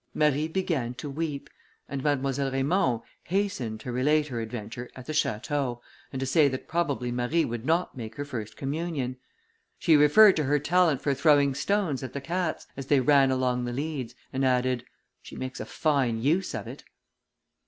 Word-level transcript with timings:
Marie 0.15 0.47
began 0.47 0.95
to 0.95 1.07
weep, 1.11 1.47
and 1.87 2.03
Mademoiselle 2.03 2.49
Raymond 2.49 3.01
hastened 3.25 3.81
to 3.81 3.91
relate 3.91 4.29
her 4.29 4.41
adventure 4.41 4.89
at 4.95 5.05
the 5.05 5.13
château, 5.13 5.79
and 6.11 6.19
to 6.19 6.25
say 6.25 6.47
that 6.47 6.67
probably 6.67 7.11
Marie 7.11 7.45
would 7.45 7.67
not 7.67 7.95
make 7.95 8.15
her 8.15 8.25
first 8.25 8.57
communion. 8.57 9.17
She 9.77 9.95
referred 9.95 10.35
to 10.37 10.45
her 10.45 10.57
talent 10.57 11.03
for 11.03 11.13
throwing 11.13 11.53
stones 11.53 12.01
at 12.01 12.13
the 12.13 12.19
cats, 12.21 12.65
as 12.75 12.87
they 12.87 12.99
ran 12.99 13.29
along 13.29 13.65
the 13.65 13.73
leads, 13.73 14.15
and 14.33 14.43
added, 14.43 14.83
"She 15.21 15.35
makes 15.35 15.59
a 15.59 15.65
fine 15.67 16.19
use 16.19 16.55
of 16.55 16.65
it." 16.67 16.83